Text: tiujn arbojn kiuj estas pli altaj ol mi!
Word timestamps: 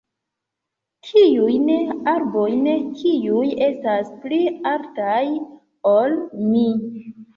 tiujn 1.09 1.67
arbojn 2.13 2.65
kiuj 3.01 3.45
estas 3.67 4.11
pli 4.25 4.41
altaj 4.73 5.23
ol 5.95 6.17
mi! 6.49 6.65